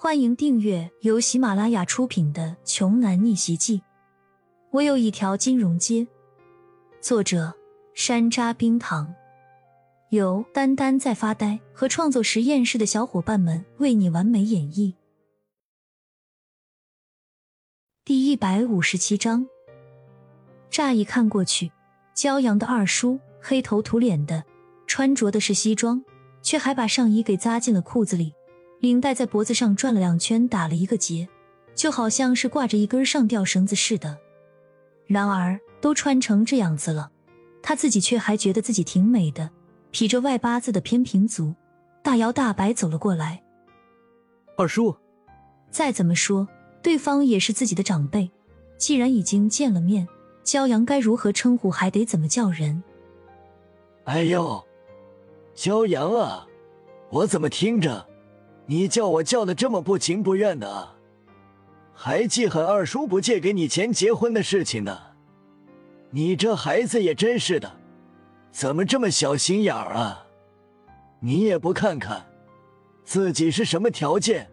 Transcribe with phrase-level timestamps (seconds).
[0.00, 3.78] 欢迎订阅由喜马拉雅出品的《穷男逆袭记》。
[4.70, 6.06] 我有一条金融街。
[7.00, 7.52] 作者：
[7.94, 9.12] 山楂冰糖，
[10.10, 14.94] 由丹丹在发呆和创作实验室的小伙伴们为你完美演绎。
[18.04, 19.48] 第一百五十七章。
[20.70, 21.72] 乍一看过去，
[22.14, 24.44] 骄阳的二叔黑头土脸的，
[24.86, 26.04] 穿着的是西装，
[26.40, 28.32] 却还把上衣给扎进了裤子里。
[28.80, 31.28] 领带在脖子上转了两圈，打了一个结，
[31.74, 34.18] 就好像是挂着一根上吊绳子似的。
[35.06, 37.10] 然而都穿成这样子了，
[37.62, 39.50] 他自己却还觉得自己挺美的，
[39.90, 41.54] 披着外八字的偏平足，
[42.02, 43.42] 大摇大摆走了过来。
[44.56, 44.96] 二叔，
[45.70, 46.46] 再怎么说，
[46.82, 48.30] 对方也是自己的长辈，
[48.76, 50.06] 既然已经见了面，
[50.44, 52.82] 骄阳该如何称呼，还得怎么叫人？
[54.04, 54.64] 哎呦，
[55.54, 56.46] 骄阳啊，
[57.10, 58.07] 我怎么听着？
[58.70, 60.90] 你叫我叫的这么不情不愿的，
[61.94, 64.98] 还记恨二叔不借给你钱结婚的事情呢？
[66.10, 67.72] 你这孩子也真是的，
[68.52, 70.26] 怎么这么小心眼儿啊？
[71.20, 72.26] 你也不看看
[73.04, 74.50] 自己是什么条件？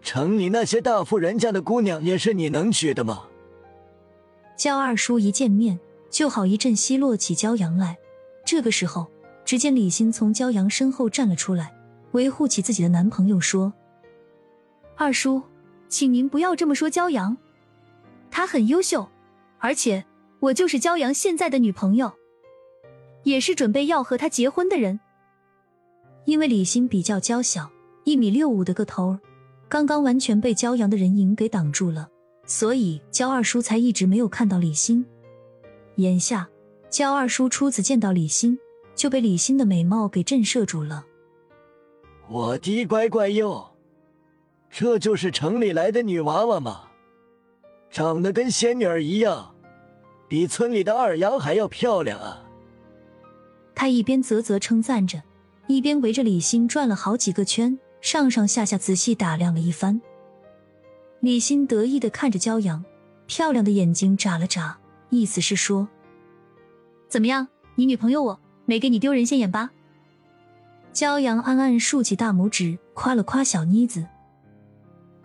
[0.00, 3.24] 城里那些大富人家的姑娘也是你能娶的吗？
[4.56, 7.98] 焦二叔一见面就好一阵奚落起骄阳来。
[8.42, 9.06] 这个时候，
[9.44, 11.74] 只见李欣从骄阳身后站了出来。
[12.14, 13.72] 维护起自己的男朋友说
[14.94, 15.42] ：“二叔，
[15.88, 17.36] 请您不要这么说骄阳，
[18.30, 19.08] 他很优秀，
[19.58, 20.04] 而且
[20.38, 22.12] 我就是骄阳现在的女朋友，
[23.24, 25.00] 也是准备要和他结婚的人。
[26.24, 27.68] 因为李欣比较娇小，
[28.04, 29.18] 一米六五的个头，
[29.68, 32.08] 刚刚完全被骄阳的人影给挡住了，
[32.46, 35.04] 所以焦二叔才一直没有看到李欣。
[35.96, 36.48] 眼下
[36.88, 38.56] 焦二叔初次见到李欣，
[38.94, 41.04] 就被李欣的美貌给震慑住了。”
[42.28, 43.70] 我的乖乖哟，
[44.70, 46.88] 这就是城里来的女娃娃吗？
[47.90, 49.54] 长得跟仙女儿一样，
[50.26, 52.42] 比村里的二丫还要漂亮啊！
[53.74, 55.22] 他一边啧啧称赞着，
[55.66, 60.00] 一边围着李欣转了好几个圈，上上下下仔细打量了一番。
[61.20, 62.84] 李欣得意的看着骄阳，
[63.26, 64.78] 漂亮的眼睛眨了眨，
[65.10, 65.86] 意思是说
[67.08, 69.70] ：“怎么样，你女朋友我没给你丢人现眼吧？”
[70.94, 74.06] 骄阳暗暗竖起大拇指，夸了夸小妮子。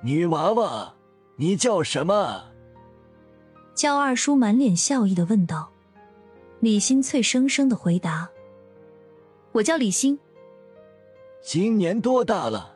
[0.00, 0.94] 女娃娃，
[1.34, 2.44] 你叫什么？
[3.74, 5.68] 焦二叔满脸笑意的问道。
[6.60, 8.28] 李欣脆生生的回答
[9.50, 10.16] ：“我叫李欣。”
[11.42, 12.72] 今年多大了？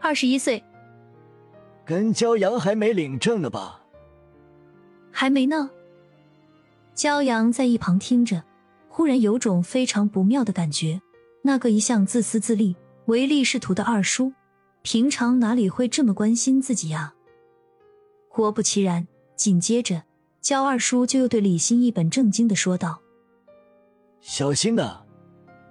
[0.00, 0.62] 二十一岁。
[1.86, 3.80] 跟骄阳还没领证呢吧？
[5.10, 5.70] 还没呢。
[6.94, 8.44] 骄阳在一旁听着，
[8.88, 11.00] 忽然有种非常不妙的感觉。
[11.46, 12.74] 那个一向自私自利、
[13.04, 14.32] 唯利是图的二叔，
[14.80, 17.12] 平常哪里会这么关心自己呀？
[18.30, 19.06] 果不其然，
[19.36, 20.04] 紧接着
[20.40, 23.02] 焦二叔就又对李欣一本正经的说道
[24.22, 25.02] ：“小心呐，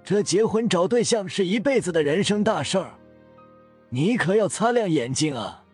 [0.04, 2.94] 这结婚找对象是一辈子的人生大事儿，
[3.90, 5.64] 你可要擦亮眼睛啊！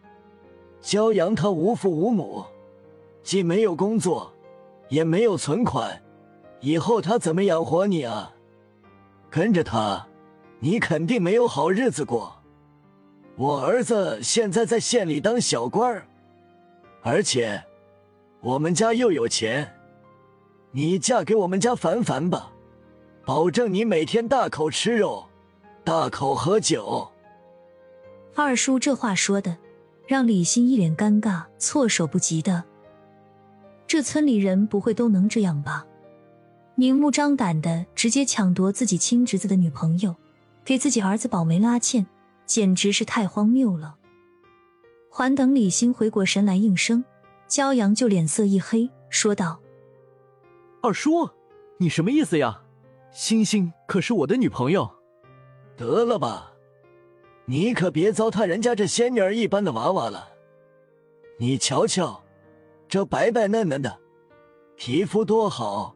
[0.82, 2.42] 骄阳他无父无母，
[3.22, 4.32] 既没有工作，
[4.88, 6.02] 也没有存款，
[6.62, 8.34] 以后他怎么养活你啊？”
[9.30, 10.04] 跟着他，
[10.58, 12.36] 你肯定没有好日子过。
[13.36, 16.04] 我儿子现在在县里当小官儿，
[17.02, 17.62] 而且
[18.40, 19.72] 我们家又有钱。
[20.72, 22.52] 你嫁给我们家凡凡吧，
[23.24, 25.24] 保证你每天大口吃肉，
[25.84, 27.08] 大口喝酒。
[28.34, 29.56] 二叔这话说的，
[30.06, 32.62] 让李欣一脸尴尬，措手不及的。
[33.86, 35.86] 这村里人不会都能这样吧？
[36.80, 40.16] 明目张胆的直接抢夺自己亲侄子的女朋友，
[40.64, 42.06] 给自己儿子保媒拉纤，
[42.46, 43.96] 简直是太荒谬了。
[45.10, 47.04] 还等李欣回过神来应声，
[47.46, 49.60] 骄阳就脸色一黑，说道
[50.80, 51.28] ：“二叔，
[51.76, 52.62] 你什么意思呀？
[53.12, 54.90] 星星可是我的女朋友。”
[55.76, 56.54] 得了吧，
[57.44, 60.30] 你可别糟蹋人家这仙女儿一般的娃娃了。
[61.38, 62.22] 你瞧瞧，
[62.88, 63.98] 这白白嫩嫩的，
[64.76, 65.94] 皮肤多好。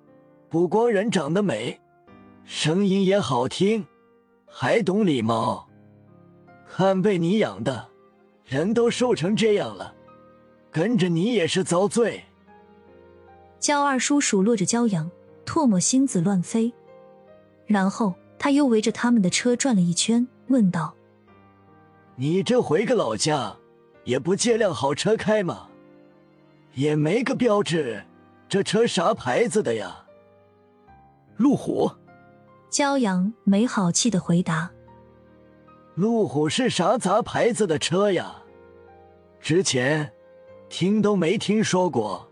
[0.54, 1.80] 不光人长得美，
[2.44, 3.84] 声音也好听，
[4.46, 5.68] 还懂礼貌。
[6.64, 7.88] 看被你养的，
[8.44, 9.92] 人都瘦成这样了，
[10.70, 12.22] 跟着你也是遭罪。
[13.58, 15.10] 焦二叔数落着焦阳，
[15.44, 16.72] 唾沫星子乱飞。
[17.66, 20.94] 然后他又围着他们的车转了一圈，问道
[22.14, 23.56] ：“你这回个老家，
[24.04, 25.66] 也不借辆好车开吗？
[26.74, 28.04] 也没个标志，
[28.48, 30.02] 这车啥牌子的呀？”
[31.36, 31.90] 路虎，
[32.70, 34.70] 骄阳没好气的回答
[35.96, 38.36] ：“路虎是啥杂牌子的车呀？
[39.40, 40.12] 之前
[40.68, 42.30] 听都没听说过。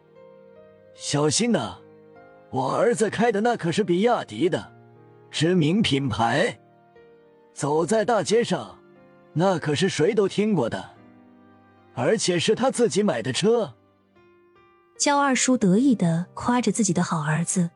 [0.95, 1.79] 小心呐，
[2.51, 4.73] 我儿子开的那可是比亚迪的
[5.31, 6.61] 知名品牌，
[7.53, 8.79] 走在大街上，
[9.33, 10.91] 那可是谁都听过的，
[11.95, 13.75] 而且是他自己买的车。
[14.97, 17.71] 焦二叔得意的夸着自己的好儿子，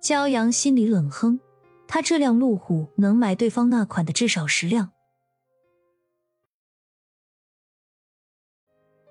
[0.00, 1.38] 骄阳心里冷哼，
[1.86, 4.92] 他这辆路虎能买对方那款的至少十辆。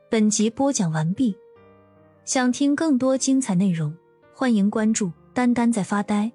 [0.10, 1.38] 本集播讲完毕，
[2.26, 3.96] 想听更多精彩内容，
[4.34, 6.32] 欢迎关注“丹丹在发呆”。